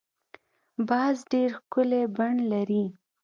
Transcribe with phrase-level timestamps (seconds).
[0.87, 2.83] باز ډېر ښکلی بڼ لري